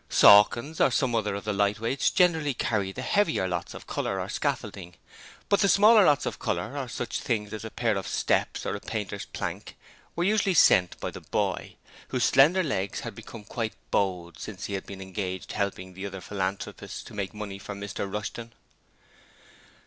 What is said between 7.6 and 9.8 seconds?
a pair of steps or a painter's plank